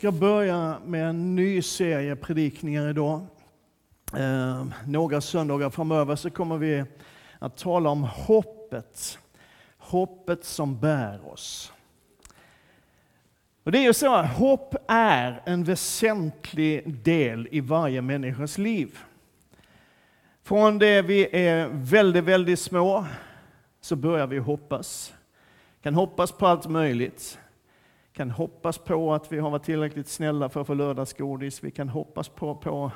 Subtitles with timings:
[0.00, 3.26] ska börja med en ny serie predikningar idag.
[4.16, 6.84] Eh, några söndagar framöver så kommer vi
[7.38, 9.18] att tala om hoppet.
[9.78, 11.72] Hoppet som bär oss.
[13.64, 18.98] Och det är ju så att hopp är en väsentlig del i varje människas liv.
[20.42, 23.06] Från det vi är väldigt, väldigt små
[23.80, 25.14] så börjar vi hoppas.
[25.82, 27.38] Kan hoppas på allt möjligt.
[28.20, 31.64] Kan hoppas på att vi har varit tillräckligt snälla för att få lördagsgodis.
[31.64, 32.92] Vi kan hoppas på, på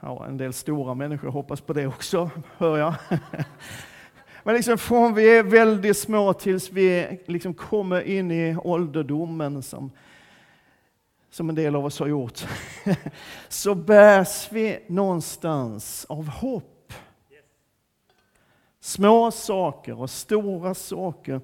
[0.00, 2.94] ja, en del stora människor hoppas på det också, hör jag.
[4.42, 9.90] Men liksom från vi är väldigt små tills vi liksom kommer in i ålderdomen, som,
[11.30, 12.46] som en del av oss har gjort,
[13.48, 16.92] så bärs vi någonstans av hopp.
[18.80, 21.40] Små saker och stora saker.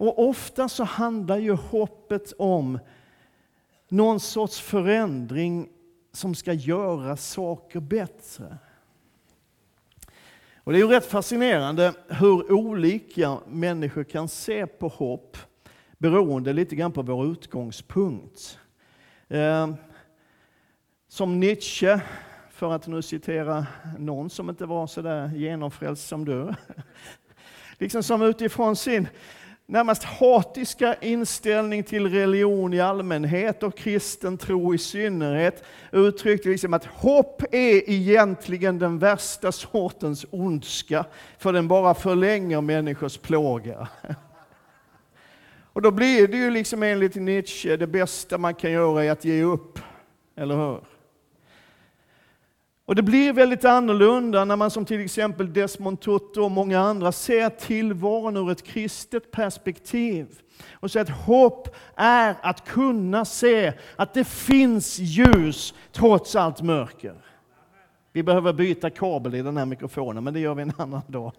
[0.00, 2.78] Och ofta så handlar ju hoppet om
[3.88, 5.68] någon sorts förändring
[6.12, 8.58] som ska göra saker bättre.
[10.56, 15.36] Och det är ju rätt fascinerande hur olika människor kan se på hopp
[15.98, 18.58] beroende lite grann på vår utgångspunkt.
[19.28, 19.74] Eh,
[21.08, 22.00] som Nietzsche,
[22.50, 23.66] för att nu citera
[23.98, 26.54] någon som inte var så där genomfrälst som du,
[27.78, 29.08] liksom som utifrån sin
[29.70, 36.84] närmast hatiska inställning till religion i allmänhet och kristen tro i synnerhet uttryckte liksom att
[36.84, 41.04] hopp är egentligen den värsta sortens ondska,
[41.38, 43.88] för den bara förlänger människors plåga.
[45.72, 49.24] Och då blir det ju liksom enligt Nietzsche, det bästa man kan göra är att
[49.24, 49.78] ge upp,
[50.36, 50.80] eller hur?
[52.90, 57.12] Och det blir väldigt annorlunda när man som till exempel Desmond Tutu och många andra
[57.12, 60.26] ser tillvaron ur ett kristet perspektiv.
[60.72, 67.14] Och säger att hopp är att kunna se att det finns ljus trots allt mörker.
[68.12, 71.32] Vi behöver byta kabel i den här mikrofonen, men det gör vi en annan dag.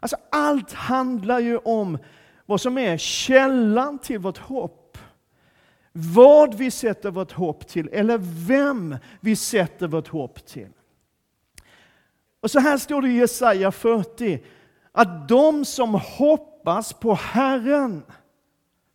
[0.00, 1.98] Alltså allt handlar ju om
[2.46, 4.81] vad som är källan till vårt hopp
[5.92, 10.68] vad vi sätter vårt hopp till eller vem vi sätter vårt hopp till.
[12.40, 14.42] Och så här står det i Jesaja 40
[14.92, 18.02] att de som hoppas på Herren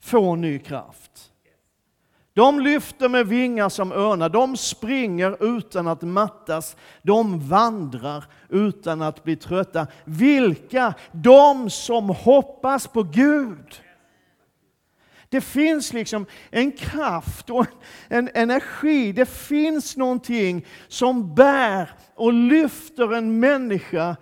[0.02, 1.32] får ny kraft.
[2.34, 9.24] De lyfter med vingar som örnar, de springer utan att mattas, de vandrar utan att
[9.24, 9.88] bli trötta.
[10.06, 10.94] Vilka?
[11.12, 13.82] De som hoppas på Gud.
[15.30, 17.68] Det finns liksom en kraft och
[18.08, 19.12] en energi.
[19.12, 24.18] Det finns någonting som bär och lyfter en människa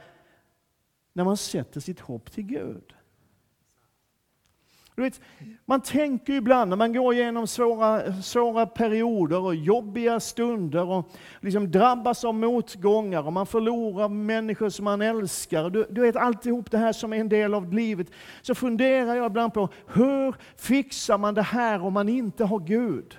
[1.13, 2.94] när man sätter sitt hopp till Gud.
[4.95, 5.22] Du vet,
[5.66, 11.11] man tänker ibland när man går igenom svåra, svåra perioder och jobbiga stunder och
[11.41, 15.69] liksom drabbas av motgångar och man förlorar människor som man älskar.
[15.69, 18.07] Du, du vet alltihop det här som är en del av livet.
[18.41, 23.17] Så funderar jag ibland på hur fixar man det här om man inte har Gud?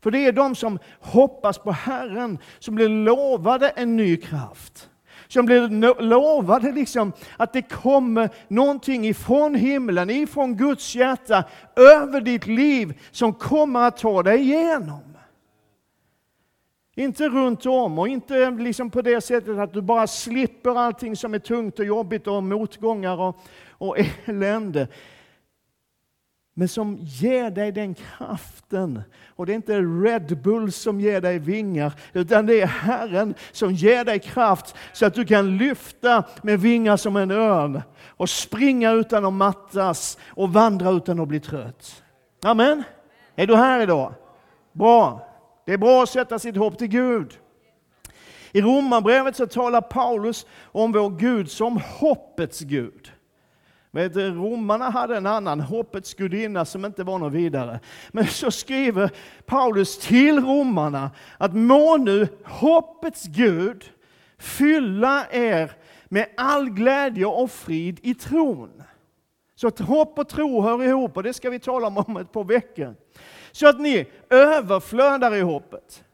[0.00, 4.88] För det är de som hoppas på Herren som blir lovade en ny kraft
[5.32, 11.44] som blir lovade liksom att det kommer någonting ifrån himlen, ifrån Guds hjärta,
[11.76, 15.00] över ditt liv som kommer att ta dig igenom.
[16.94, 21.34] Inte runt om och inte liksom på det sättet att du bara slipper allting som
[21.34, 23.36] är tungt och jobbigt och motgångar och,
[23.68, 24.88] och elände
[26.54, 29.02] men som ger dig den kraften.
[29.36, 33.72] Och det är inte Red Bull som ger dig vingar, utan det är Herren som
[33.72, 38.92] ger dig kraft så att du kan lyfta med vingar som en örn och springa
[38.92, 42.02] utan att mattas och vandra utan att bli trött.
[42.42, 42.82] Amen.
[43.36, 44.14] Är du här idag?
[44.72, 45.28] Bra.
[45.66, 47.38] Det är bra att sätta sitt hopp till Gud.
[48.52, 53.12] I Romarbrevet så talar Paulus om vår Gud som hoppets Gud.
[53.94, 57.80] Vet, romarna hade en annan hoppets gudinna som inte var något vidare.
[58.10, 59.10] Men så skriver
[59.46, 63.84] Paulus till romarna att må nu hoppets Gud
[64.38, 65.72] fylla er
[66.08, 68.82] med all glädje och frid i tron.
[69.54, 72.32] Så att hopp och tro hör ihop och det ska vi tala om om ett
[72.32, 72.94] par veckor.
[73.52, 76.04] Så att ni överflödar i hoppet.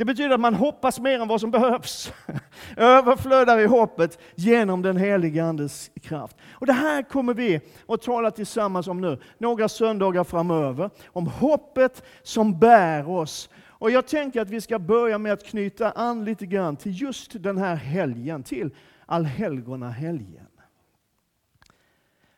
[0.00, 2.12] Det betyder att man hoppas mer än vad som behövs.
[2.76, 6.36] Överflödar i hoppet genom den helige Andes kraft.
[6.52, 10.90] Och det här kommer vi att tala tillsammans om nu, några söndagar framöver.
[11.06, 13.50] Om hoppet som bär oss.
[13.66, 17.42] Och jag tänker att vi ska börja med att knyta an lite grann till just
[17.42, 18.70] den här helgen, till
[19.06, 20.46] allhelgona helgen.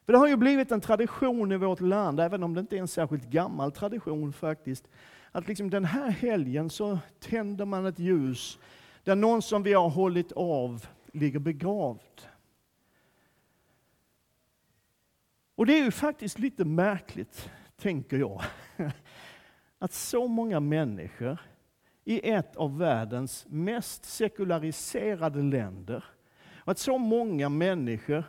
[0.06, 2.80] För det har ju blivit en tradition i vårt land, även om det inte är
[2.80, 4.88] en särskilt gammal tradition faktiskt,
[5.32, 8.58] att liksom den här helgen så tänder man ett ljus
[9.04, 12.20] där någon som vi har hållit av ligger begravd.
[15.54, 18.42] Och det är ju faktiskt lite märkligt, tänker jag,
[19.78, 21.38] att så många människor
[22.04, 26.04] i ett av världens mest sekulariserade länder,
[26.64, 28.24] och att så många människor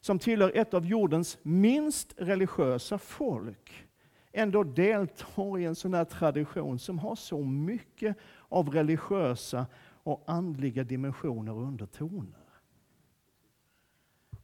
[0.00, 3.86] som tillhör ett av jordens minst religiösa folk,
[4.32, 8.16] ändå deltar i en sån här tradition som har så mycket
[8.48, 9.66] av religiösa
[10.02, 12.40] och andliga dimensioner och undertoner.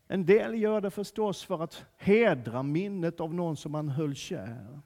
[0.08, 4.80] En del gör det förstås för att hedra minnet av någon som man höll kär.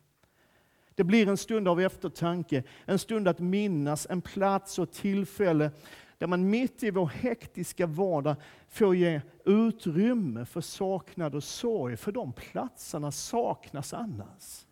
[0.94, 5.70] Det blir en stund av eftertanke, en stund att minnas, en plats och tillfälle
[6.18, 8.36] där man mitt i vår hektiska vardag
[8.68, 14.66] får ge utrymme för saknad och sorg, för de platserna saknas annars.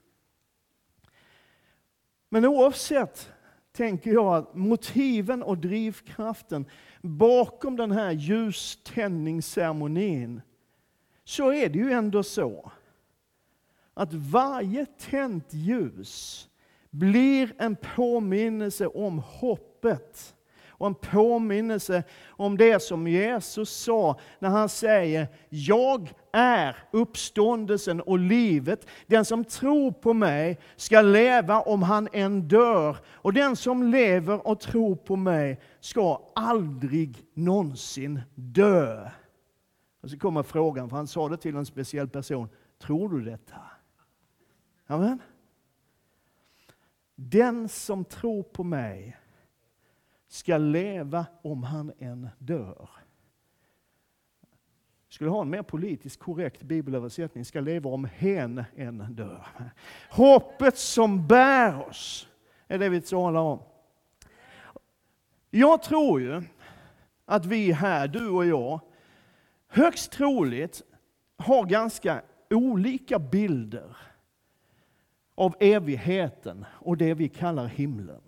[2.28, 3.32] Men oavsett,
[3.72, 6.66] tänker jag, att motiven och drivkraften
[7.02, 10.42] bakom den här ljuständningsceremonin,
[11.24, 12.72] så är det ju ändå så
[13.94, 16.44] att varje tänt ljus
[16.90, 20.34] blir en påminnelse om hoppet
[20.78, 28.18] och en påminnelse om det som Jesus sa när han säger Jag är uppståndelsen och
[28.18, 28.86] livet.
[29.06, 32.96] Den som tror på mig ska leva om han än dör.
[33.06, 39.10] Och den som lever och tror på mig ska aldrig någonsin dö.
[40.02, 42.48] Och så kommer frågan, för han sa det till en speciell person.
[42.78, 43.56] Tror du detta?
[44.86, 45.18] Amen.
[47.14, 49.17] Den som tror på mig
[50.28, 52.88] ska leva om han än dör.
[55.08, 59.46] Skulle ha en mer politiskt korrekt bibelöversättning, ska leva om hen än dör.
[60.10, 62.28] Hoppet som bär oss
[62.66, 63.62] är det vi talar om.
[65.50, 66.42] Jag tror ju
[67.24, 68.80] att vi här, du och jag,
[69.68, 70.82] högst troligt
[71.36, 73.96] har ganska olika bilder
[75.34, 78.27] av evigheten och det vi kallar himlen.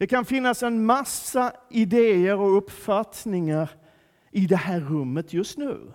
[0.00, 3.70] Det kan finnas en massa idéer och uppfattningar
[4.30, 5.92] i det här rummet just nu.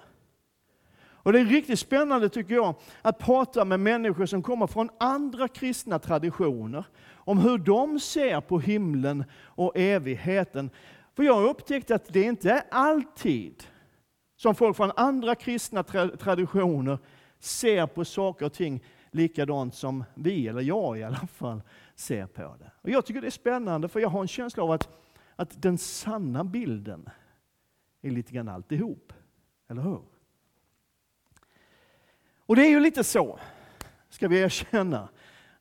[0.98, 5.48] Och Det är riktigt spännande tycker jag att prata med människor som kommer från andra
[5.48, 10.70] kristna traditioner om hur de ser på himlen och evigheten.
[11.16, 13.64] För jag har upptäckt att det inte är alltid
[14.38, 17.00] som folk från andra kristna tra traditioner
[17.40, 21.62] ser på saker och ting likadant som vi, eller jag i alla fall,
[21.96, 22.72] ser på det.
[22.82, 24.90] Och jag tycker det är spännande, för jag har en känsla av att,
[25.36, 27.10] att den sanna bilden
[28.02, 29.14] är lite grann alltihop.
[29.68, 30.02] Eller hur?
[32.46, 33.40] Och det är ju lite så,
[34.10, 35.10] ska vi erkänna.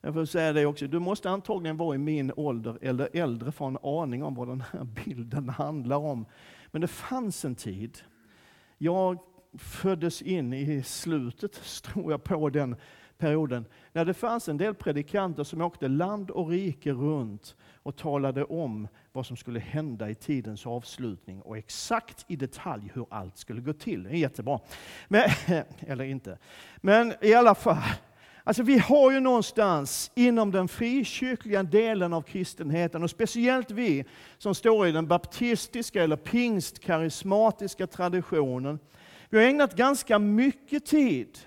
[0.01, 3.67] Jag får säga det också, du måste antagligen vara i min ålder eller äldre för
[3.67, 6.25] att ha en aning om vad den här bilden handlar om.
[6.71, 7.97] Men det fanns en tid,
[8.77, 9.19] jag
[9.57, 12.75] föddes in i slutet, tror jag, på den
[13.17, 18.43] perioden, när det fanns en del predikanter som åkte land och rike runt och talade
[18.43, 23.61] om vad som skulle hända i tidens avslutning och exakt i detalj hur allt skulle
[23.61, 24.03] gå till.
[24.03, 24.59] Det är jättebra.
[25.07, 25.29] Men,
[25.79, 26.37] eller inte.
[26.77, 27.83] Men i alla fall,
[28.47, 34.05] Alltså vi har ju någonstans inom den frikyrkliga delen av kristenheten, och speciellt vi
[34.37, 38.79] som står i den baptistiska eller pingstkarismatiska traditionen,
[39.29, 41.39] vi har ägnat ganska mycket tid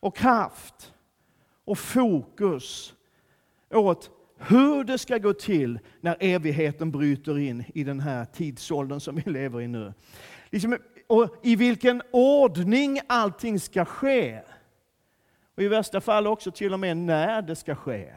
[0.00, 0.94] och kraft
[1.64, 2.94] och fokus
[3.70, 9.16] åt hur det ska gå till när evigheten bryter in i den här tidsåldern som
[9.16, 9.94] vi lever i nu.
[10.50, 14.40] Liksom, och I vilken ordning allting ska ske.
[15.56, 18.12] Och i värsta fall också till och med när det ska ske.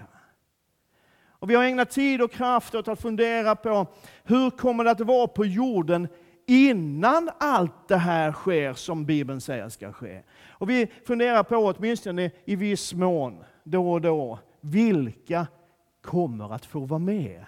[1.30, 3.88] Och vi har ägnat tid och kraft åt att fundera på
[4.24, 6.08] hur kommer det att vara på jorden
[6.52, 10.24] innan allt det här sker som Bibeln säger ska ske.
[10.50, 15.48] Och vi funderar på, åtminstone i viss mån, då och då, vilka
[16.02, 17.46] kommer att få vara med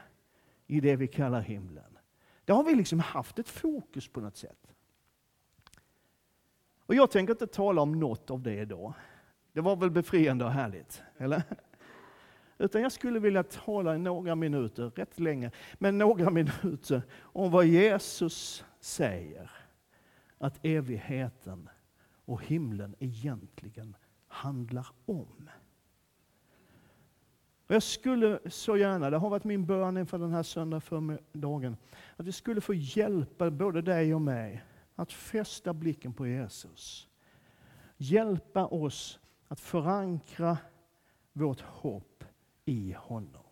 [0.68, 1.98] i det vi kallar himlen.
[2.46, 4.68] Det har vi liksom haft ett fokus på något sätt.
[6.86, 8.94] Och jag tänker inte tala om något av det idag.
[9.54, 11.44] Det var väl befriande och härligt, eller?
[12.58, 17.66] Utan jag skulle vilja tala i några minuter, rätt länge, men några minuter om vad
[17.66, 19.52] Jesus säger
[20.38, 21.70] att evigheten
[22.26, 23.96] och himlen egentligen
[24.28, 25.50] handlar om.
[27.68, 31.78] Och jag skulle så gärna, det har varit min bön inför den här söndag förmiddagen,
[32.16, 34.64] att vi skulle få hjälpa både dig och mig
[34.96, 37.10] att fästa blicken på Jesus.
[37.98, 40.58] hjälpa oss att förankra
[41.34, 42.24] vårt hopp
[42.66, 43.44] i honom.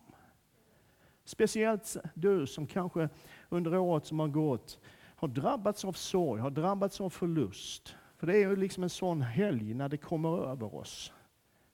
[1.24, 3.08] Speciellt du som kanske
[3.48, 4.78] under året som har gått
[5.22, 7.96] har drabbats av sorg, har drabbats av förlust.
[8.16, 11.12] För det är ju liksom en sån helg när det kommer över oss.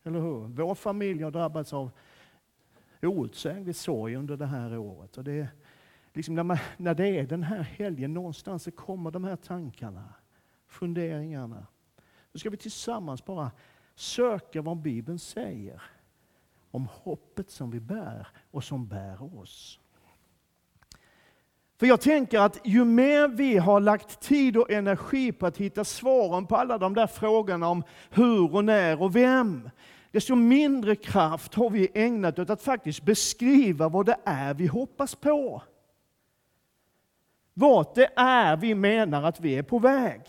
[0.02, 0.38] Eller hur?
[0.38, 1.90] Vår familj har drabbats av
[3.02, 5.19] outsäglig sorg under det här året.
[5.19, 5.49] Och det är
[6.12, 10.14] liksom när, man, när det är den här helgen, någonstans så kommer de här tankarna,
[10.67, 11.67] funderingarna.
[12.33, 13.50] Nu ska vi tillsammans bara
[13.95, 15.83] söka vad Bibeln säger
[16.71, 19.81] om hoppet som vi bär och som bär oss.
[21.78, 25.85] För jag tänker att ju mer vi har lagt tid och energi på att hitta
[25.85, 29.70] svaren på alla de där frågorna om hur och när och vem,
[30.11, 35.14] desto mindre kraft har vi ägnat åt att faktiskt beskriva vad det är vi hoppas
[35.14, 35.62] på.
[37.54, 40.23] Vart det är vi menar att vi är på väg.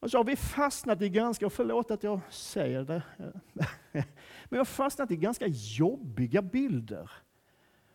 [0.00, 3.02] Och så har vi fastnat i ganska, förlåt att jag säger det,
[3.92, 4.04] men
[4.48, 5.46] vi har fastnat i ganska
[5.78, 7.10] jobbiga bilder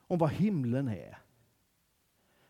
[0.07, 1.24] om vad himlen är.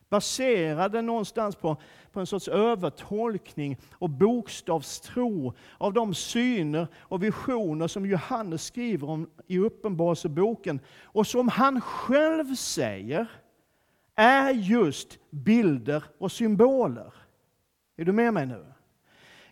[0.10, 1.78] Baserade någonstans på,
[2.12, 9.30] på en sorts övertolkning och bokstavstro av de syner och visioner som Johannes skriver om
[9.48, 13.28] i Uppenbarelseboken och som han själv säger
[14.16, 17.14] är just bilder och symboler.
[17.98, 18.66] Är du med mig nu?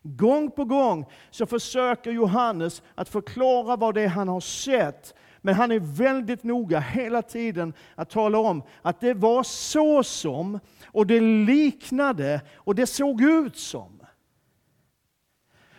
[0.01, 5.15] Gång på gång så försöker Johannes att förklara vad det är han har sett.
[5.45, 10.59] Men han är väldigt noga hela tiden att tala om att det var så som,
[10.85, 14.00] och det liknade, och det såg ut som.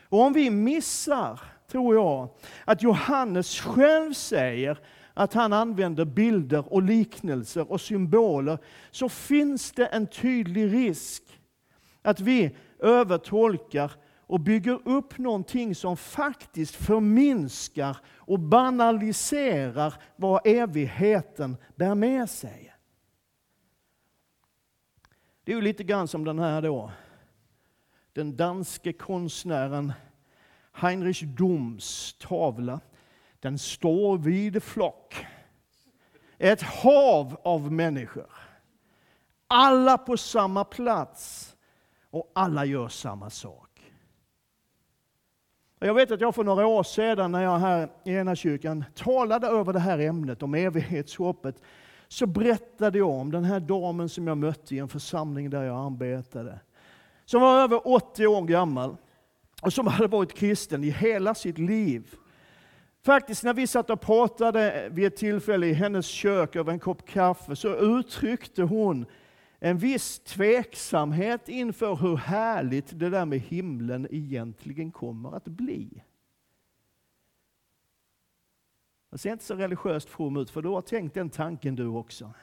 [0.09, 1.40] Och om vi missar,
[1.71, 2.28] tror jag,
[2.64, 4.78] att Johannes själv säger
[5.14, 8.59] att han använder bilder och liknelser och symboler,
[8.90, 11.23] så finns det en tydlig risk
[12.02, 13.92] att vi övertolkar
[14.26, 22.75] och bygger upp någonting som faktiskt förminskar och banaliserar vad evigheten bär med sig.
[25.45, 26.90] Det är ju lite grann som den här då,
[28.12, 29.93] den danske konstnären
[30.73, 32.81] Heinrich Doms tavla.
[33.40, 35.26] Den står vid flock.
[36.38, 38.33] Ett hav av människor.
[39.47, 41.54] Alla på samma plats
[42.11, 43.74] och alla gör samma sak.
[45.87, 49.47] Jag vet att jag för några år sedan när jag här i ena kyrkan talade
[49.47, 51.62] över det här ämnet om evighetshoppet,
[52.09, 55.87] så berättade jag om den här damen som jag mötte i en församling där jag
[55.87, 56.61] arbetade.
[57.25, 58.97] Som var över 80 år gammal
[59.62, 62.14] och som hade varit kristen i hela sitt liv.
[63.05, 67.09] Faktiskt när vi satt och pratade vid ett tillfälle i hennes kök över en kopp
[67.09, 69.07] kaffe så uttryckte hon
[69.64, 76.02] en viss tveksamhet inför hur härligt det där med himlen egentligen kommer att bli.
[79.11, 82.35] Jag ser inte så religiöst from ut, för du har tänkt den tanken du också.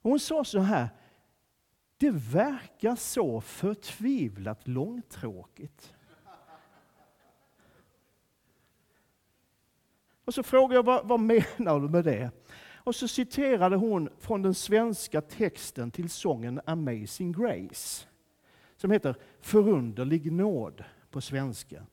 [0.00, 0.88] Hon sa så här,
[1.96, 5.94] det verkar så förtvivlat långtråkigt.
[10.24, 12.30] Och så frågade jag, vad, vad menar du med det?
[12.88, 18.06] Och så citerade hon från den svenska texten till sången Amazing Grace,
[18.76, 21.86] som heter Förunderlig nåd på svenska.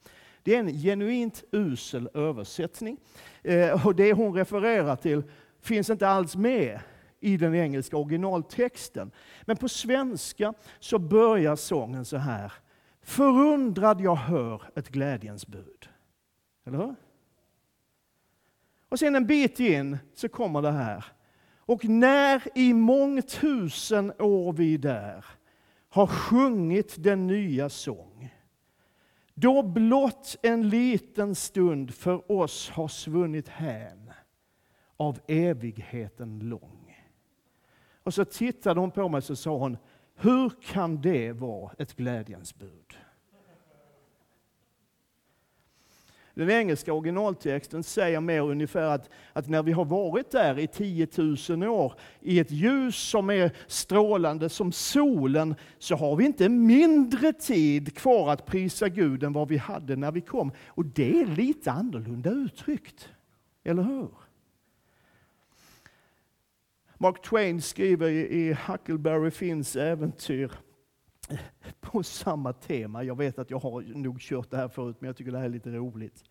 [0.43, 2.97] Det är en genuint usel översättning.
[3.43, 5.23] Eh, och det hon refererar till
[5.59, 6.79] finns inte alls med
[7.19, 9.11] i den engelska originaltexten.
[9.41, 12.53] Men på svenska så börjar sången så här.
[13.01, 15.89] Förundrad jag hör ett glädjens bud.
[16.65, 16.95] Eller hur?
[18.95, 21.05] Och sen en bit in så kommer det här.
[21.57, 25.25] Och när i mångtusen år vi där
[25.89, 28.33] har sjungit den nya sång,
[29.33, 34.11] då blott en liten stund för oss har svunnit hän
[34.97, 36.97] av evigheten lång.
[38.03, 39.77] Och så tittade hon på mig och sa hon,
[40.15, 42.97] hur kan det vara ett glädjens bud?
[46.35, 51.07] Den engelska originaltexten säger mer ungefär att, att när vi har varit där i 10
[51.49, 57.33] 000 år i ett ljus som är strålande som solen, så har vi inte mindre
[57.33, 60.51] tid kvar att prisa Gud än vad vi hade när vi kom.
[60.67, 63.09] Och det är lite annorlunda uttryckt,
[63.63, 64.09] eller hur?
[66.97, 70.51] Mark Twain skriver i Huckleberry Finns äventyr
[71.81, 73.03] på samma tema.
[73.03, 75.45] Jag vet att jag har nog kört det här förut, men jag tycker det här
[75.45, 76.23] är lite roligt.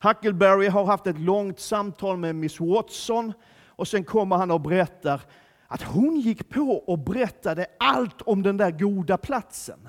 [0.00, 3.32] Huckleberry har haft ett långt samtal med Miss Watson
[3.66, 5.22] och sen kommer han och berättar
[5.66, 9.88] att hon gick på och berättade allt om den där goda platsen.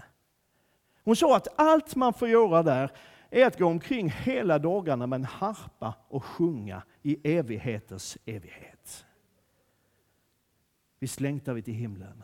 [1.03, 2.91] Hon sa att allt man får göra där
[3.29, 9.05] är att gå omkring hela dagarna med en harpa och sjunga i evigheters evighet.
[10.99, 12.23] Visst längtar vi till himlen?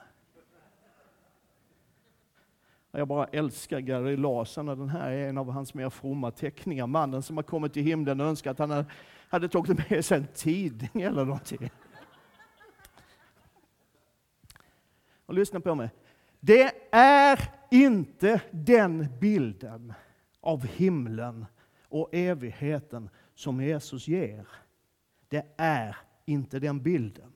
[2.92, 6.88] Jag bara älskar Gary Larsson och den här är en av hans mer fromma teckningar.
[6.88, 8.86] Mannen som har kommit till himlen och önskar att han
[9.30, 11.70] hade tagit med sig en tidning eller någonting.
[15.26, 15.90] Och lyssna på mig.
[16.40, 17.40] Det är
[17.72, 19.94] inte den bilden
[20.42, 21.46] av himlen
[21.90, 24.48] och evigheten som Jesus ger.
[25.28, 27.34] Det är inte den bilden.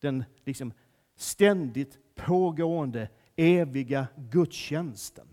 [0.00, 0.72] Den liksom
[1.16, 5.28] ständigt pågående eviga gudstjänsten.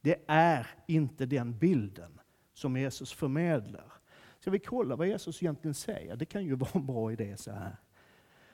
[0.00, 2.20] Det är inte den bilden
[2.54, 3.92] som Jesus förmedlar.
[4.40, 6.16] Ska vi kolla vad Jesus egentligen säger?
[6.16, 7.76] Det kan ju vara en bra idé så här.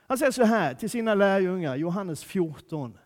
[0.06, 2.98] Han säger så här till sina lärjungar, Johannes 14.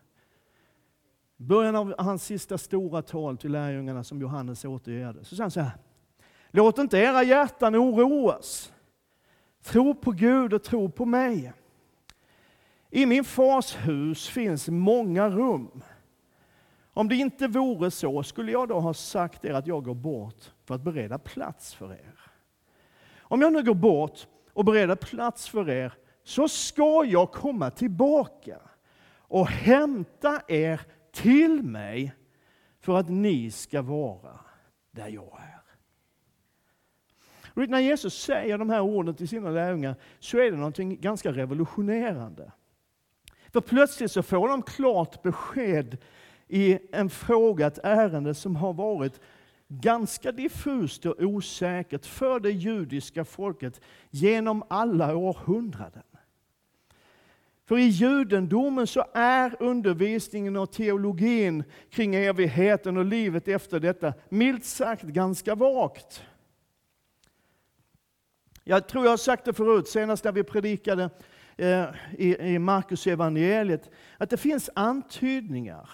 [1.37, 5.59] Början av hans sista stora tal till lärjungarna som Johannes återger Så säger han så
[5.59, 5.77] här.
[6.49, 8.73] Låt inte era hjärtan oroas.
[9.63, 11.53] Tro på Gud och tro på mig.
[12.91, 15.83] I min fars hus finns många rum.
[16.93, 20.51] Om det inte vore så skulle jag då ha sagt er att jag går bort
[20.65, 22.19] för att bereda plats för er.
[23.19, 25.93] Om jag nu går bort och bereder plats för er
[26.23, 28.57] så ska jag komma tillbaka
[29.17, 30.81] och hämta er
[31.11, 32.13] till mig
[32.79, 34.39] för att ni ska vara
[34.91, 35.61] där jag är.
[37.53, 41.31] Och när Jesus säger de här orden till sina lärjungar så är det någonting ganska
[41.31, 42.51] revolutionerande.
[43.51, 45.97] För plötsligt så får de klart besked
[46.47, 49.19] i en fråga, ett ärende som har varit
[49.67, 56.03] ganska diffust och osäkert för det judiska folket genom alla århundraden.
[57.65, 64.65] För i judendomen så är undervisningen och teologin kring evigheten och livet efter detta milt
[64.65, 66.23] sagt ganska vagt.
[68.63, 71.09] Jag tror jag har sagt det förut, senast när vi predikade
[71.61, 71.85] eh,
[72.17, 75.89] i Markus evangeliet, att det finns antydningar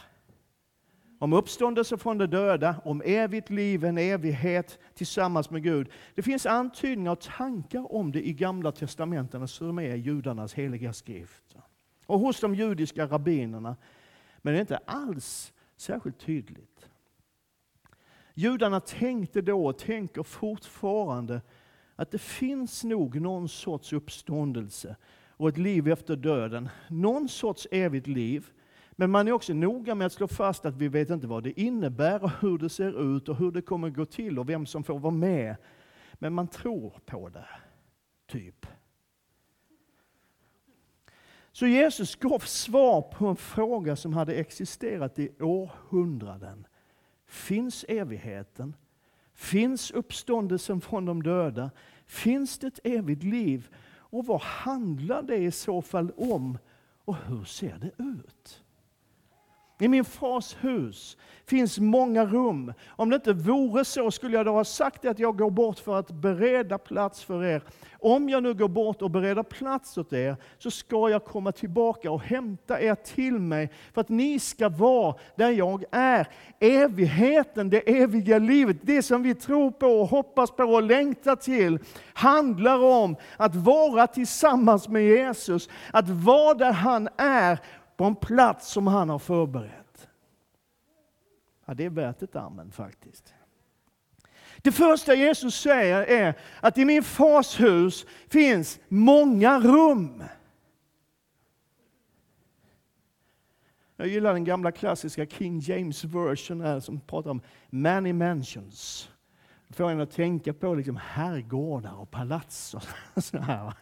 [1.19, 5.89] om uppståndelse från de döda, om evigt liv, en evighet tillsammans med Gud.
[6.15, 11.55] Det finns antydningar och tankar om det i Gamla testamentet som är judarnas heliga skrift.
[12.05, 13.75] Och hos de judiska rabbinerna.
[14.37, 16.89] Men det är inte alls särskilt tydligt.
[18.33, 21.41] Judarna tänkte då och tänker fortfarande
[21.95, 24.95] att det finns nog någon sorts uppståndelse
[25.37, 26.69] och ett liv efter döden.
[26.87, 28.51] Någon sorts evigt liv
[28.99, 31.61] men man är också noga med att slå fast att vi vet inte vad det
[31.61, 34.83] innebär och hur det ser ut och hur det kommer gå till och vem som
[34.83, 35.55] får vara med.
[36.13, 37.47] Men man tror på det,
[38.27, 38.65] typ.
[41.51, 46.67] Så Jesus gav svar på en fråga som hade existerat i århundraden.
[47.25, 48.75] Finns evigheten?
[49.33, 51.71] Finns uppståndelsen från de döda?
[52.05, 53.69] Finns det ett evigt liv?
[54.09, 56.57] Och vad handlar det i så fall om?
[57.05, 58.63] Och hur ser det ut?
[59.79, 62.73] I min fars hus finns många rum.
[62.87, 65.99] Om det inte vore så skulle jag då ha sagt att jag går bort för
[65.99, 67.61] att bereda plats för er.
[67.99, 72.11] Om jag nu går bort och bereder plats åt er så ska jag komma tillbaka
[72.11, 76.27] och hämta er till mig för att ni ska vara där jag är.
[76.59, 81.79] Evigheten, det eviga livet, det som vi tror på och hoppas på och längtar till
[82.13, 87.59] handlar om att vara tillsammans med Jesus, att vara där han är
[87.97, 90.09] på en plats som han har förberett.
[91.65, 93.33] Ja, det är värt ett amen faktiskt.
[94.61, 100.23] Det första Jesus säger är att i min fars hus finns många rum.
[103.95, 109.09] Jag gillar den gamla klassiska King James version här som pratar om many mansions.
[109.67, 112.73] Det får en att tänka på liksom herrgårdar och palats.
[112.73, 112.83] Och
[113.23, 113.73] så här.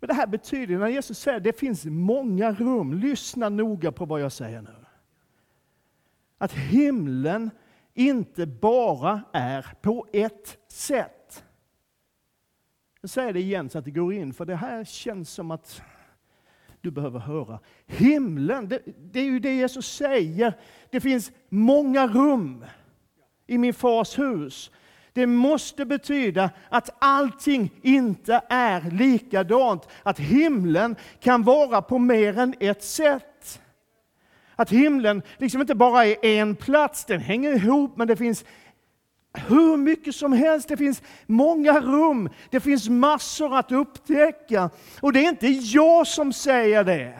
[0.00, 4.04] Men det här betyder, när Jesus säger att det finns många rum, lyssna noga på
[4.04, 4.74] vad jag säger nu.
[6.38, 7.50] Att himlen
[7.94, 11.44] inte bara är på ett sätt.
[13.00, 15.82] Jag säger det igen så att det går in, för det här känns som att
[16.80, 17.60] du behöver höra.
[17.86, 20.52] Himlen, det, det är ju det Jesus säger.
[20.90, 22.64] Det finns många rum
[23.46, 24.70] i min fars hus.
[25.12, 29.88] Det måste betyda att allting inte är likadant.
[30.02, 33.60] Att himlen kan vara på mer än ett sätt.
[34.56, 38.44] Att himlen liksom inte bara är en plats, den hänger ihop, men det finns
[39.32, 40.68] hur mycket som helst.
[40.68, 44.70] Det finns många rum, det finns massor att upptäcka.
[45.00, 47.18] Och det är inte jag som säger det,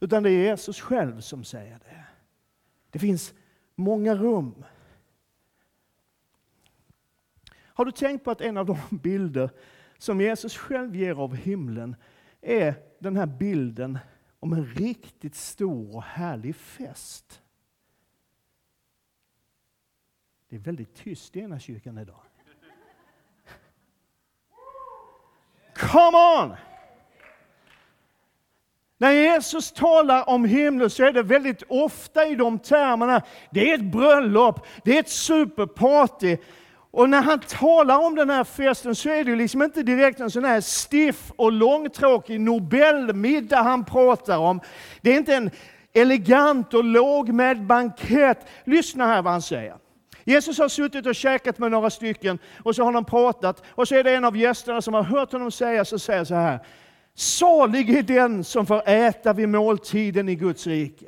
[0.00, 2.04] utan det är Jesus själv som säger det.
[2.90, 3.34] Det finns
[3.76, 4.64] många rum.
[7.74, 9.50] Har du tänkt på att en av de bilder
[9.98, 11.96] som Jesus själv ger av himlen
[12.40, 13.98] är den här bilden
[14.40, 17.42] om en riktigt stor och härlig fest?
[20.48, 22.20] Det är väldigt tyst i ena kyrkan idag.
[25.74, 26.56] Come on!
[29.02, 33.22] När Jesus talar om himlen så är det väldigt ofta i de termerna.
[33.50, 36.36] Det är ett bröllop, det är ett superparty.
[36.92, 40.30] Och när han talar om den här festen så är det liksom inte direkt en
[40.30, 44.60] sån här stiff och långtråkig Nobelmiddag han pratar om.
[45.00, 45.50] Det är inte en
[45.92, 48.46] elegant och lågmäld bankett.
[48.64, 49.76] Lyssna här vad han säger.
[50.24, 53.94] Jesus har suttit och käkat med några stycken och så har de pratat och så
[53.94, 56.60] är det en av gästerna som har hört honom säga så säger så här.
[57.14, 61.06] Salig är den som får äta vid måltiden i Guds rike.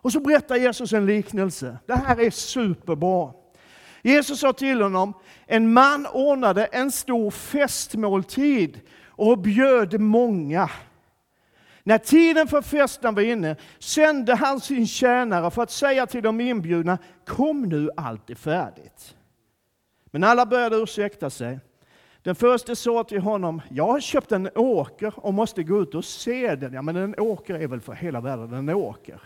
[0.00, 1.78] Och så berättar Jesus en liknelse.
[1.86, 3.37] Det här är superbra.
[4.08, 5.14] Jesus sa till honom,
[5.46, 10.70] en man ordnade en stor festmåltid och bjöd många.
[11.82, 16.40] När tiden för festen var inne sände han sin tjänare för att säga till de
[16.40, 19.14] inbjudna, kom nu, allt är färdigt.
[20.06, 21.58] Men alla började ursäkta sig.
[22.22, 26.04] Den första sa till honom, jag har köpt en åker och måste gå ut och
[26.04, 26.72] se den.
[26.72, 29.20] Ja, men en åker är väl för hela världen en åker.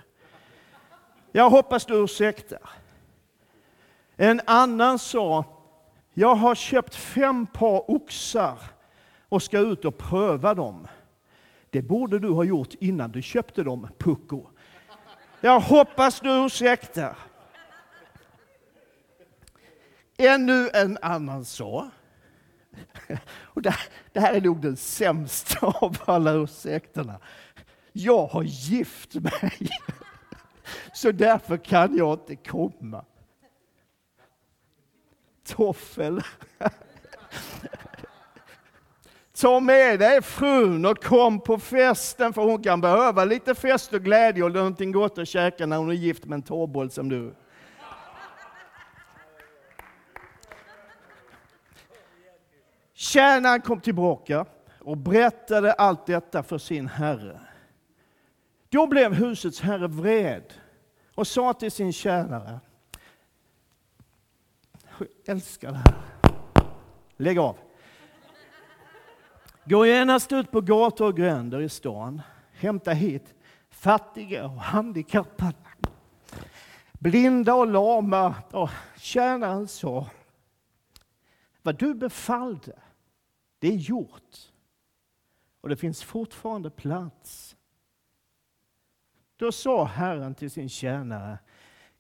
[1.33, 2.82] Jag hoppas du ursäktar.
[4.23, 5.45] En annan sa,
[6.15, 8.59] jag har köpt fem par oxar
[9.29, 10.87] och ska ut och pröva dem.
[11.71, 14.47] Det borde du ha gjort innan du köpte dem, pucko.
[15.41, 17.19] Jag hoppas du ursäktar.
[20.17, 21.91] Ännu en annan sa,
[23.33, 23.75] och det,
[24.13, 27.21] det här är nog den sämsta av alla ursäkterna.
[27.93, 29.69] Jag har gift mig,
[30.93, 33.05] så därför kan jag inte komma.
[35.53, 36.23] Toffel.
[39.41, 44.05] Ta med dig frun och kom på festen för hon kan behöva lite fest och
[44.05, 47.35] glädje och någonting gott att käka när hon är gift med en torrboll som du.
[52.95, 54.47] Tjänaren kom tillbaka
[54.81, 57.41] och berättade allt detta för sin herre.
[58.69, 60.53] Då blev husets herre vred
[61.15, 62.61] och sa till sin tjänare,
[65.25, 65.95] älskar det här.
[67.17, 67.59] Lägg av.
[69.65, 72.23] Gå genast ut på gator och gränder i stan.
[72.53, 73.35] Hämta hit
[73.83, 75.55] fattiga och handikappade,
[76.93, 78.35] blinda och lama.
[78.51, 80.11] Och tjänaren sa,
[81.63, 82.79] vad du befallde,
[83.59, 84.53] det är gjort.
[85.61, 87.57] Och det finns fortfarande plats.
[89.37, 91.39] Då sa Herren till sin tjänare,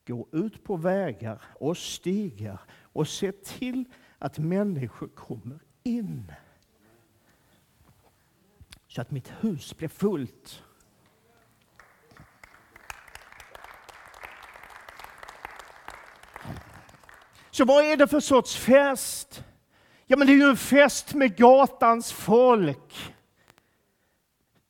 [0.06, 2.60] gå ut på vägar och stigar
[2.92, 3.84] och se till
[4.18, 6.32] att människor kommer in.
[8.88, 10.62] Så att mitt hus blir fullt.
[17.50, 19.44] Så vad är det för sorts fest?
[20.06, 23.14] Ja, men det är ju en fest med gatans folk.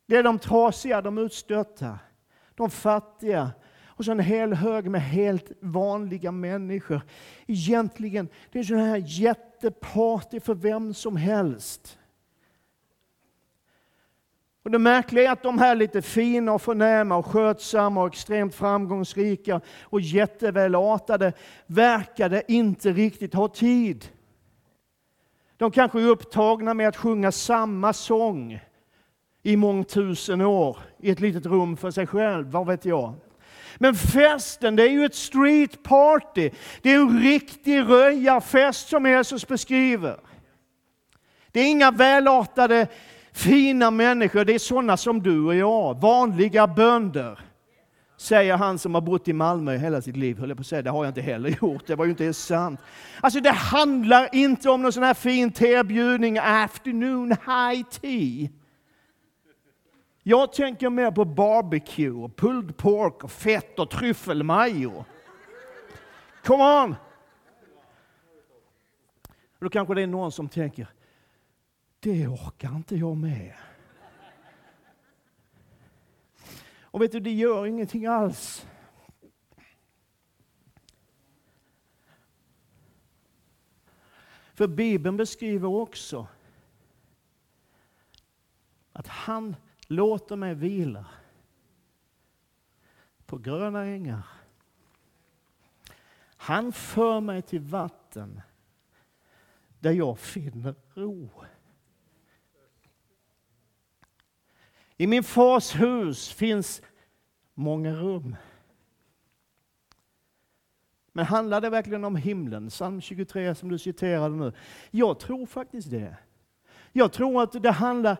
[0.05, 1.99] Det är de trasiga, de utstötta,
[2.55, 3.51] de fattiga,
[3.95, 7.01] och så en hel hög med helt vanliga människor.
[7.47, 11.97] Egentligen, det är sån här jätteparty för vem som helst.
[14.63, 18.55] Och det märkliga är att de här lite fina och förnäma och skötsamma och extremt
[18.55, 21.33] framgångsrika och jättevälartade
[21.65, 24.09] verkade inte riktigt ha tid.
[25.57, 28.59] De kanske är upptagna med att sjunga samma sång
[29.43, 33.13] i mångtusen år i ett litet rum för sig själv, vad vet jag.
[33.77, 36.49] Men festen, det är ju ett street party.
[36.81, 40.19] Det är en riktig röjarfest som Jesus beskriver.
[41.51, 42.87] Det är inga välartade,
[43.31, 44.45] fina människor.
[44.45, 47.39] Det är sådana som du och jag, vanliga bönder.
[48.17, 50.81] Säger han som har bott i Malmö hela sitt liv, höll jag på att säga.
[50.81, 52.79] Det har jag inte heller gjort, det var ju inte sant.
[53.21, 58.49] Alltså det handlar inte om någon sån här fin tebjudning, afternoon high tea.
[60.23, 65.05] Jag tänker mer på barbecue, och pulled pork, och fett och tryffelmajo.
[66.43, 66.95] Come on!
[69.59, 70.87] Då kanske det är någon som tänker,
[71.99, 73.53] det orkar inte jag med.
[76.81, 78.67] Och vet du, det gör ingenting alls.
[84.53, 86.27] För Bibeln beskriver också
[88.91, 89.55] att han
[89.95, 91.05] låter mig vila
[93.25, 94.23] på gröna ängar
[96.37, 98.41] Han för mig till vatten
[99.79, 101.29] där jag finner ro.
[104.97, 106.81] I min fars hus finns
[107.53, 108.35] många rum.
[111.11, 112.69] Men handlar det verkligen om himlen?
[112.69, 114.53] Psalm 23 som du citerade nu.
[114.91, 116.17] Jag tror faktiskt det.
[116.91, 118.17] Jag tror att det handlar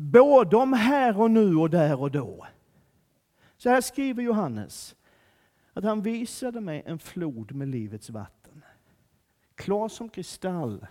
[0.00, 2.46] både om här och nu och där och då.
[3.56, 4.96] Så här skriver Johannes,
[5.72, 8.64] att han visade mig en flod med livets vatten.
[9.54, 10.86] Klar som kristall.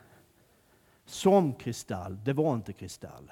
[1.05, 3.31] Som kristall, det var inte kristall.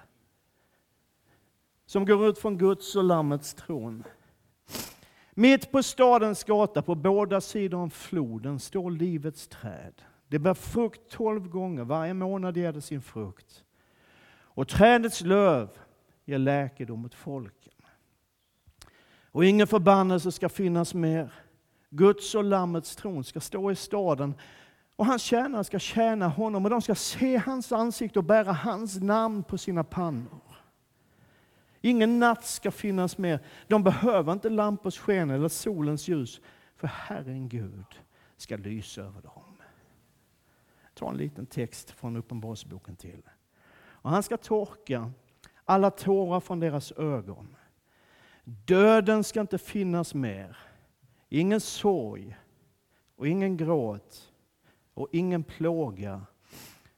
[1.85, 4.03] Som går ut från Guds och Lammets tron.
[5.31, 10.01] Mitt på stadens gata, på båda sidor om floden, står livets träd.
[10.27, 13.63] Det bär frukt tolv gånger, varje månad ger det sin frukt.
[14.57, 15.69] Och trädets löv
[16.25, 17.73] ger läkedom åt folken.
[19.31, 21.33] Och ingen förbannelse ska finnas mer.
[21.89, 24.35] Guds och Lammets tron ska stå i staden
[24.95, 29.01] och hans tjänare ska tjäna honom och de ska se hans ansikte och bära hans
[29.01, 30.55] namn på sina pannor.
[31.81, 33.39] Ingen natt ska finnas mer.
[33.67, 36.41] De behöver inte lampors sken eller solens ljus,
[36.75, 37.85] för Herren Gud
[38.37, 39.57] ska lysa över dem.
[40.93, 43.21] Ta en liten text från Uppenbarelseboken till.
[44.07, 45.11] Och han ska torka
[45.65, 47.55] alla tårar från deras ögon.
[48.43, 50.57] Döden ska inte finnas mer.
[51.29, 52.37] Ingen sorg
[53.15, 54.33] och ingen gråt
[54.93, 56.21] och ingen plåga.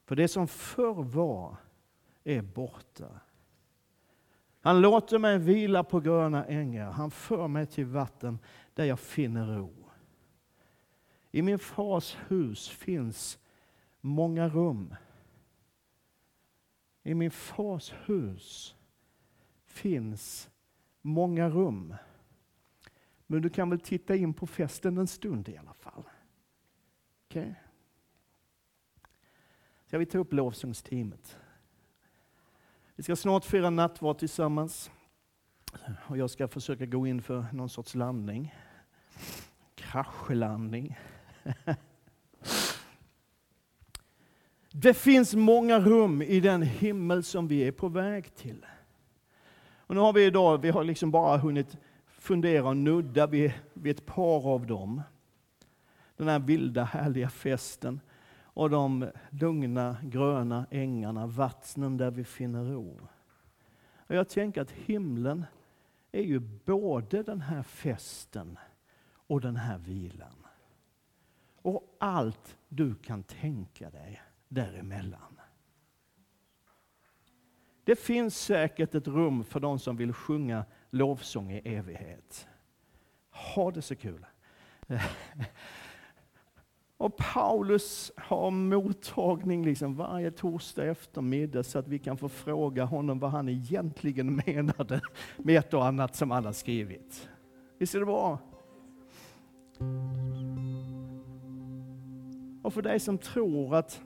[0.05, 1.55] För det som förr var
[2.23, 3.19] är borta.
[4.61, 6.91] Han låter mig vila på gröna ängar.
[6.91, 8.39] Han för mig till vatten
[8.73, 9.73] där jag finner ro.
[11.31, 13.39] I min fars hus finns
[14.01, 14.95] många rum.
[17.03, 18.75] I min fars hus
[19.65, 20.49] finns
[21.01, 21.95] många rum.
[23.27, 26.03] Men du kan väl titta in på festen en stund i alla fall.
[27.25, 27.41] Okej?
[27.41, 27.53] Okay?
[29.85, 31.37] Ska vi ta upp lovsångsteamet?
[32.95, 34.91] Vi ska snart fira nattvard tillsammans.
[36.07, 38.55] Och jag ska försöka gå in för någon sorts landning.
[39.75, 40.97] Kraschlandning.
[44.71, 48.65] Det finns många rum i den himmel som vi är på väg till.
[49.77, 51.77] Och nu har vi idag, vi har liksom bara hunnit
[52.07, 55.01] fundera och nudda vid, vid ett par av dem.
[56.17, 57.99] Den här vilda härliga festen
[58.41, 62.99] och de lugna gröna ängarna, vattnen där vi finner ro.
[64.07, 65.45] Och jag tänker att himlen
[66.11, 68.57] är ju både den här festen
[69.11, 70.45] och den här vilan.
[71.61, 75.39] Och allt du kan tänka dig däremellan.
[77.83, 82.47] Det finns säkert ett rum för de som vill sjunga lovsång i evighet.
[83.55, 84.25] Ha det så kul!
[86.97, 93.19] Och Paulus har mottagning liksom varje torsdag eftermiddag så att vi kan få fråga honom
[93.19, 95.01] vad han egentligen menade
[95.37, 97.29] med ett och annat som han har skrivit.
[97.77, 98.39] Visst är det bra?
[102.63, 104.01] Och för dig som tror att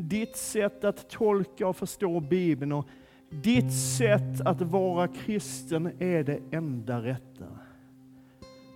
[0.00, 2.88] ditt sätt att tolka och förstå Bibeln och
[3.30, 7.58] ditt sätt att vara kristen är det enda rätta,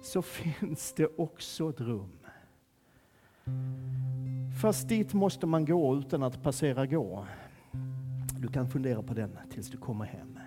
[0.02, 2.24] så finns det också ett rum
[4.60, 7.26] Fast dit måste man gå utan att passera gå.
[8.38, 10.38] Du kan fundera på den tills du kommer hem.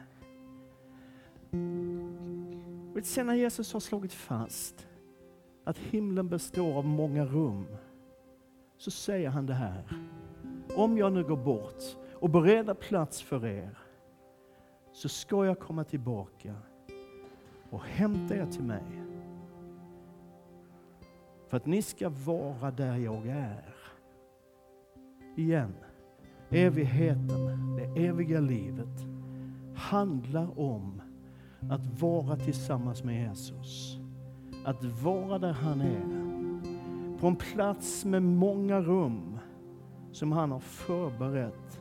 [2.95, 4.87] Och sen när Jesus har slagit fast
[5.63, 7.65] att himlen består av många rum,
[8.77, 9.83] så säger han det här.
[10.77, 13.77] Om jag nu går bort och bereder plats för er,
[14.91, 16.55] så ska jag komma tillbaka
[17.69, 19.03] och hämta er till mig
[21.47, 23.75] för att ni ska vara där jag är.
[25.35, 25.73] Igen,
[26.49, 29.05] evigheten, det eviga livet
[29.75, 31.01] handlar om
[31.69, 33.97] att vara tillsammans med Jesus.
[34.65, 36.27] Att vara där han är.
[37.19, 39.36] På en plats med många rum
[40.17, 41.79] som han har förberett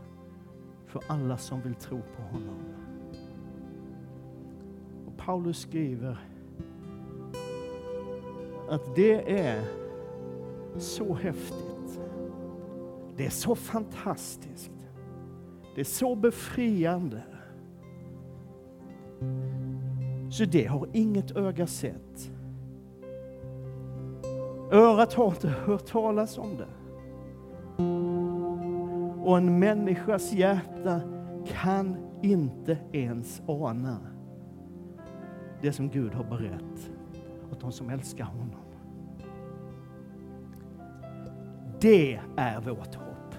[0.87, 2.59] för alla som vill tro på honom.
[5.07, 6.19] Och Paulus skriver
[8.69, 9.65] att det är
[10.79, 12.01] så häftigt.
[13.17, 14.89] Det är så fantastiskt.
[15.75, 17.23] Det är så befriande.
[20.31, 22.31] Så det har inget öga sett.
[24.73, 26.69] Örat har inte hört talas om det.
[29.27, 31.01] Och en människas hjärta
[31.47, 33.99] kan inte ens ana
[35.63, 36.91] det som Gud har berett
[37.53, 38.61] åt de som älskar honom.
[41.81, 43.35] Det är vårt hopp.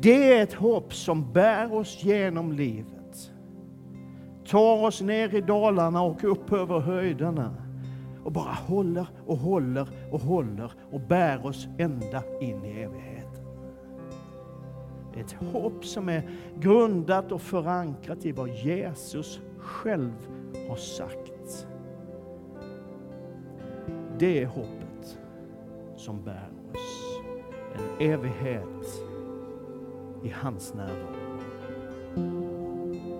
[0.00, 3.32] Det är ett hopp som bär oss genom livet.
[4.46, 7.54] Tar oss ner i dalarna och upp över höjderna
[8.24, 13.23] och bara håller och håller och håller och bär oss ända in i evigheten.
[15.14, 20.12] Det är ett hopp som är grundat och förankrat i vad Jesus själv
[20.68, 21.66] har sagt.
[24.18, 25.18] Det är hoppet
[25.96, 27.20] som bär oss.
[27.74, 29.02] En evighet
[30.24, 31.40] i hans närvaro.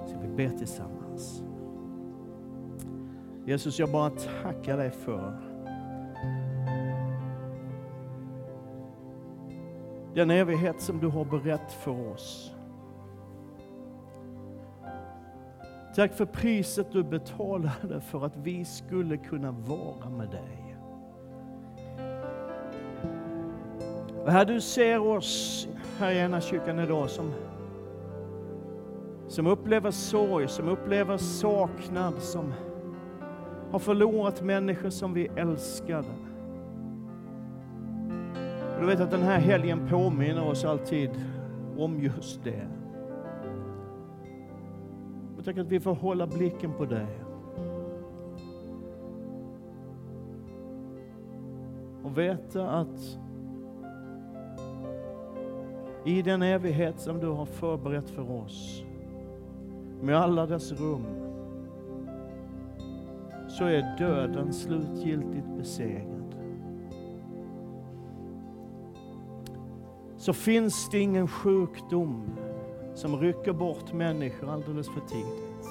[0.07, 1.43] Så vi ber tillsammans.
[3.47, 4.11] Jesus, jag bara
[4.43, 5.54] tackar dig för
[10.15, 12.53] den evighet som du har berett för oss.
[15.95, 20.77] Tack för priset du betalade för att vi skulle kunna vara med dig.
[24.25, 27.33] Och här du ser oss här i ena kyrkan idag som,
[29.29, 32.55] som upplever sorg, som upplever saknad, som
[33.71, 36.09] har förlorat människor som vi älskade.
[38.75, 41.11] Och du vet att den här helgen påminner oss alltid
[41.79, 42.69] om just det.
[45.37, 47.07] Jag tänker att vi får hålla blicken på dig.
[52.03, 53.19] Och veta att
[56.05, 58.85] i den evighet som du har förberett för oss,
[60.03, 61.05] med alla dess rum,
[63.49, 66.14] så är döden slutgiltigt besegrad.
[70.25, 72.25] Så finns det ingen sjukdom
[72.95, 75.69] som rycker bort människor alldeles för tidigt.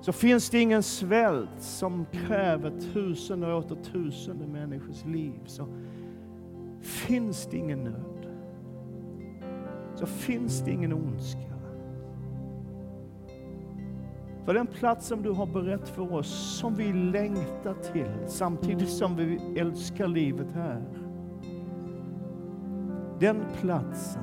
[0.00, 5.40] Så finns det ingen svält som kräver tusen och åter tusende människors liv.
[5.46, 5.66] Så
[6.80, 8.26] finns det ingen nöd.
[9.94, 11.54] Så finns det ingen ondska.
[14.44, 19.16] För den plats som du har berett för oss, som vi längtar till, samtidigt som
[19.16, 21.07] vi älskar livet här.
[23.20, 24.22] Den platsen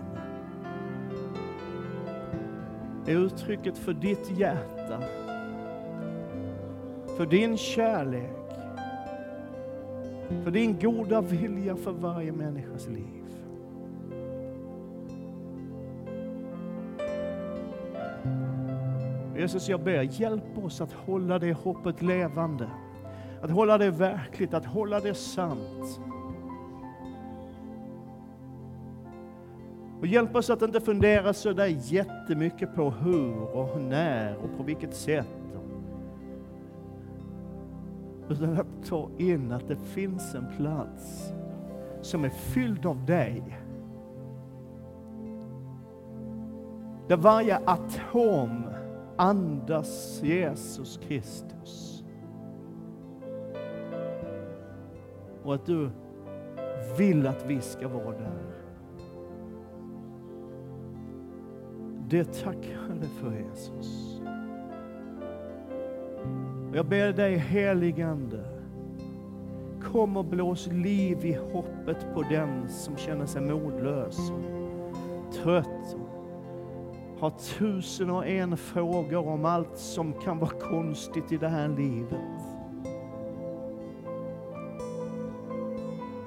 [3.05, 5.03] är uttrycket för ditt hjärta,
[7.17, 8.31] för din kärlek,
[10.43, 13.25] för din goda vilja för varje människas liv.
[19.38, 22.69] Jesus, jag ber, hjälp oss att hålla det hoppet levande.
[23.41, 25.99] Att hålla det verkligt, att hålla det sant.
[29.99, 34.63] Och hjälp oss att inte fundera så där jättemycket på hur och när och på
[34.63, 35.27] vilket sätt.
[38.29, 41.34] Utan att ta in att det finns en plats
[42.01, 43.60] som är fylld av dig.
[47.08, 48.63] Där varje atom
[49.15, 52.03] andas Jesus Kristus.
[55.43, 55.89] Och att du
[56.97, 58.64] vill att vi ska vara där.
[62.09, 64.21] Det tackar jag för Jesus.
[66.73, 68.43] Jag ber dig heligande,
[69.83, 74.17] kom och blås liv i hoppet på den som känner sig modlös,
[75.33, 75.95] trött
[77.19, 82.41] har tusen och en frågor om allt som kan vara konstigt i det här livet.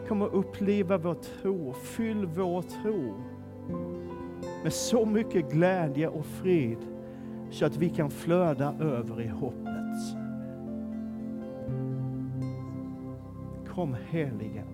[0.09, 3.15] Kom och uppliva vår tro, fyll vår tro
[4.63, 6.79] med så mycket glädje och frid
[7.51, 10.19] så att vi kan flöda över i hoppet.
[13.75, 14.65] Kom helige